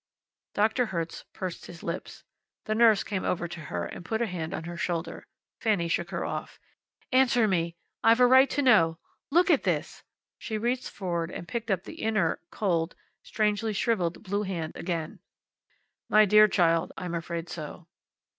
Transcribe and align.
Doctor 0.55 0.87
Hertz 0.87 1.25
pursed 1.31 1.67
his 1.67 1.83
lips. 1.83 2.23
The 2.65 2.73
nurse 2.73 3.03
came 3.03 3.23
over 3.23 3.47
to 3.47 3.59
her, 3.59 3.85
and 3.85 4.03
put 4.03 4.19
a 4.19 4.25
hand 4.25 4.51
on 4.51 4.63
her 4.63 4.75
shoulder. 4.75 5.27
Fanny 5.59 5.87
shook 5.87 6.09
her 6.09 6.25
off. 6.25 6.57
"Answer 7.11 7.47
me. 7.47 7.75
I've 8.03 8.17
got 8.17 8.23
a 8.23 8.25
right 8.25 8.49
to 8.49 8.63
know. 8.63 8.97
Look 9.29 9.51
at 9.51 9.61
this!" 9.61 10.01
She 10.39 10.57
reached 10.57 10.89
forward 10.89 11.29
and 11.29 11.47
picked 11.47 11.69
up 11.69 11.83
that 11.83 11.99
inert, 12.03 12.41
cold, 12.49 12.95
strangely 13.21 13.73
shriveled 13.73 14.23
blue 14.23 14.41
hand 14.41 14.75
again. 14.75 15.19
"My 16.09 16.25
dear 16.25 16.47
child 16.47 16.91
I'm 16.97 17.13
afraid 17.13 17.47
so." 17.47 17.87